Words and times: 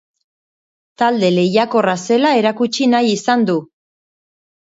Talde 1.01 1.29
lehiakorra 1.35 1.93
zela 2.07 2.33
erakutsi 2.39 2.87
nahi 2.95 3.13
izan 3.19 3.43
du. 3.51 3.61